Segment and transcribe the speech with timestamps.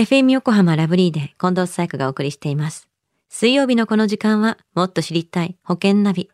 [0.00, 2.88] FM 横浜ラブリーで近藤紗友香がお送りしています。
[3.28, 6.30] 水曜日のこの時間はもっと知りたい保険ナビ。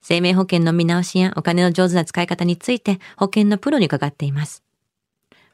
[0.00, 4.62] 生命保険の見直しやお金の上手な使い方について保険のプロに伺っています。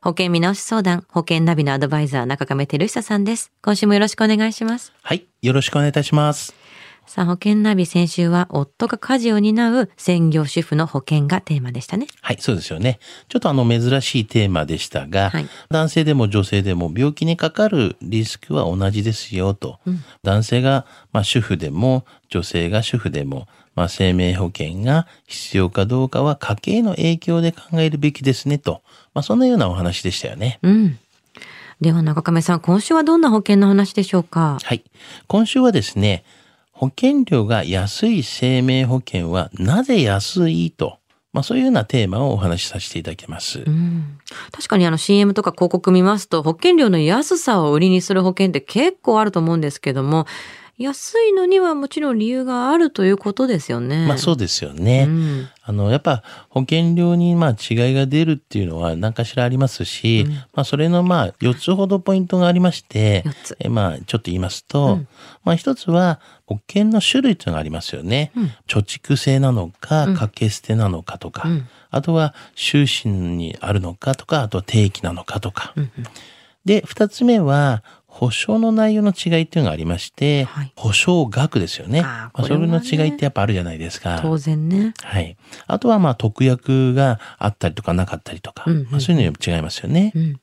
[0.00, 3.50] 保険見直し相談、保険ナビのアドバイザー中亀照久さんです。
[3.62, 4.92] 今週もよろしくお願いします。
[5.02, 5.26] はい。
[5.42, 6.54] よろしくお願いいたします。
[7.06, 12.08] さあ、保険ナビ先週は夫が家事を担う専業主婦の保険がテーマでしたね。
[12.20, 12.98] はい、そうですよね。
[13.28, 19.78] ちょっとあの珍しいテーマでしたが、はい男性でも女性でも病気にかかるリスクは同じですよと。
[20.22, 28.82] 男性がまあ主婦でも女性が主婦でも、まあ、生命保険が必要かどうかは家計の影響で考えるべきですねと。
[29.14, 30.58] まあ、そんなようなお話でしたよね。
[30.62, 30.98] うん。
[31.80, 34.58] では中亀さん、今週はどんな保険の話でしょうか？
[34.62, 34.82] はい。
[35.26, 36.24] 今週はですね、
[36.76, 40.98] 保険料が安い生命保険はなぜ安いと、
[41.32, 43.60] まあそういうようなテーマをお話しさせていただきます。
[43.66, 44.18] うん
[44.52, 50.26] 確かにあの CM とか広告見ますと保険料の安さを売りにする保険って結構あると思うんですけども
[50.78, 54.06] 安いのにはもちろん理由があるということですよね。
[54.06, 55.06] まあそうですよね。
[55.08, 63.24] うんあの、やっぱ保険料にまあ違いが出るっていうのは何かしらありますし、まあそれのまあ4つほどポイントがありまして
[63.58, 65.00] えまあちょっと言いますと、
[65.44, 68.30] まあ一つは保険の種類というのがありますよね。
[68.68, 71.48] 貯蓄制なのか、掛け捨てなのかとか、
[71.90, 75.74] あとは終身にあるのかとか、あとは定期なのかとか。
[76.66, 77.82] で、二つ目は、
[78.16, 82.00] 保証の内容の違いっていうのがありまして、はい保証額ですよね。
[82.00, 84.20] あーまあ、それの違いってやっぱあるじゃないですか。
[84.22, 84.94] 当然ね。
[85.02, 85.36] はい。
[85.66, 90.12] あとはまあ特約があったりとかなかったりとか、うんうんうんまあ、そういうのに違いますよね。
[90.14, 90.40] うん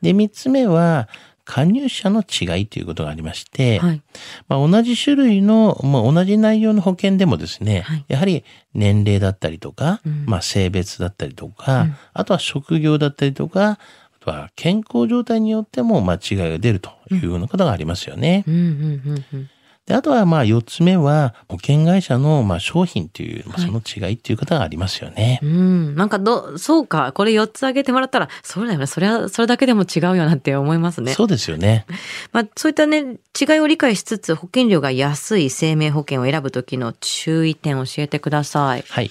[0.00, 1.08] で、三つ目は
[1.44, 4.02] 加入者の違いということがありまして、はい。
[4.48, 13.78] まあ、同じ種類の、まあ、同じ内容の保険でもですね、はいやはり年齢だったりとか、うんまあ、性別だったりとか、うんあとは職業だったりとか、あ
[14.24, 18.44] とは健康状態によってもまあ違いが出るというようなことがありますよね。
[18.46, 19.50] うんうんうんうん。
[19.86, 25.40] で、あとはまあ四つ目は保険会社のまあ商品という、まあ、その違いっていうことがありますよね。
[25.42, 31.12] うん、なんかど、そうか、これ4つ挙げてもらったら、そうだよね、それは、それだけでも違うよなって思いますね。
[31.14, 31.84] そうですよね。
[32.32, 38.84] まあ、そういったね、違いを理解しつつ、保険料が安い生命保険を選ぶときの注意点を教えてください。
[38.88, 39.10] はい。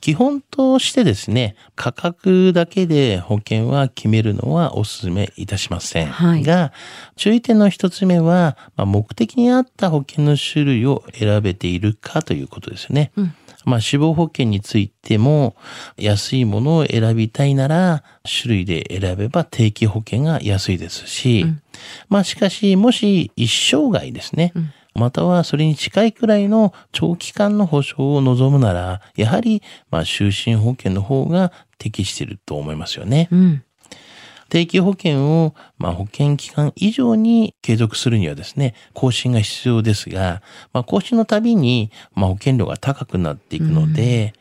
[0.00, 6.06] 基本としてですね、価格だけで保険は決めるのはお勧めいたしません。
[6.06, 6.72] はいが、
[7.16, 13.12] 注意点の一つ目は、まあ、目的に合った保険の種類を選べているかということですね。
[13.16, 15.54] うんまあ、死亡保険についても、
[15.98, 21.44] 安いものを選びたいなら、種類で選べば定期保険が安いですし、
[22.08, 24.54] まあ、しかし、もし一生涯ですね、
[24.98, 33.28] またはそれに近いくらいの長期間の保証を望むなら、やはり、まあ、就寝保険の方が適していると思いますよね。
[33.30, 33.64] うん。
[34.48, 40.42] 定期保険を、まあ、保険期間以上に継続するにはですね、更新が必要ですが、
[40.72, 44.32] まあ、更新のたびに、まあ、保険料が高くなっていくので、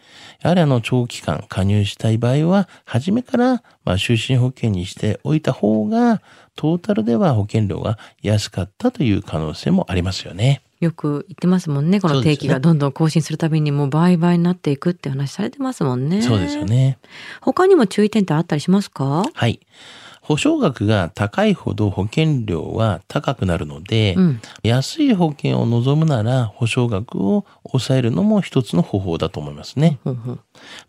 [0.41, 6.21] やはりあの、長期間加入したい場合は、初めから、まあ、就寝保険にしておいた方が、
[6.55, 10.61] トータルでは保険料が安かったという可能性もありますよね。
[10.79, 11.99] よく言ってますもんね。
[11.99, 16.21] この定期がどんどん更新するたびにもう倍々になっていくって話されてますもんね。
[16.21, 16.65] そうですよ。
[16.65, 16.99] ね。
[17.41, 19.23] 他にも注意点ってあったりしますか？
[19.33, 19.59] はい。
[20.21, 29.99] 保証額が高いほど保険料は高くなるので、うん安い保険を望むなら保証額を抑えるのも一つの方法だと思いますね。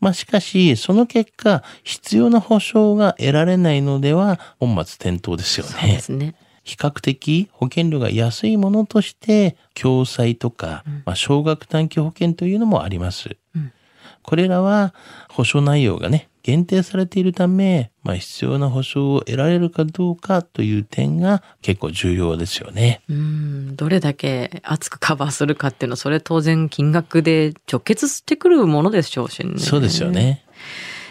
[0.01, 5.99] まあしかし、その結果、必要な保証が得られないのでは本末転倒ですよそうでね。
[6.01, 6.35] すね。
[6.69, 13.37] 比較的保険料が安いものとして、共済とか、まあ、少額短期保険というのもあります。
[13.55, 13.73] うん
[14.29, 14.93] これらは
[15.31, 23.01] 保証内容がね、限定されているため、まあ、必要な保証を得られるかどうかという点が結構重要ですよね。
[23.09, 29.59] うん、どれだけ厚くカバーするかっていうのは、それ当然金額で直結してくるものでしょうしね。
[29.59, 30.11] そうですよ。
[30.11, 30.45] ね。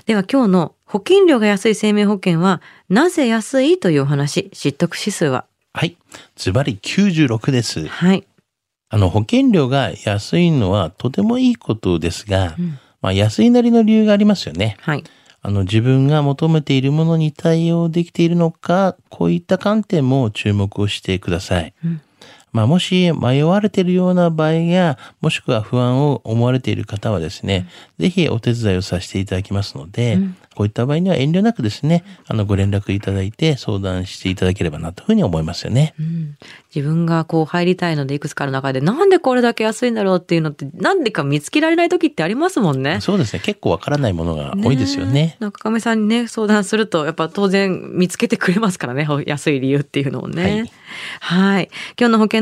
[0.06, 5.98] では今日の保険料が安い生命保険は、なぜ安いというお話、知得指数ははい。
[6.36, 7.86] ズバリ96です。
[7.88, 8.26] はい。
[8.90, 14.78] あの、保険料が安いのはとてもいいことですが、うんまあ、安いなりの理由がありますよね。
[14.80, 15.04] はい。
[15.42, 21.74] あの、自分が求めているものに対応できているのか、こういった観点も注目をしてください。
[21.84, 22.02] うん
[22.58, 27.68] まあ、もし迷われているような場合や、もしくは不安を思われている方はですね、
[28.00, 35.94] ぜひお手伝いをさせていただきますので、うんこういった場合には遠慮なくですね、あの、ご連絡いただいて相談していただければなというふうに思いますよね。
[36.00, 36.36] うん、
[36.74, 43.02] 自分がこう入りたいのでいくつかある中でなんでこれだけ安いんだろうっていうのってなんでか見つけられない時ってありますもんね。
[43.02, 43.40] そうですね。
[43.40, 45.38] 結構わからないものが多いですよね。
[45.40, 50.72] え中亀さんにね相談するとやっぱ当然見つけてくれますからねほ安い理由っていうのをね。
[51.20, 51.70] はい
[52.00, 52.42] 今日の保険